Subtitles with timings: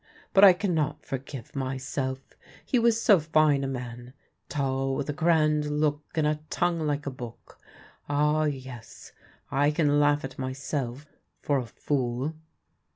[0.33, 4.13] But I cannot forgive PARPON THE DWARF 217 myself; he was so fine a man:
[4.49, 7.59] tall, with a grand look, and a tongue like a book.
[8.09, 9.11] Ah, yes,
[9.51, 11.05] I can laugh at myself—
[11.43, 12.33] for a fool."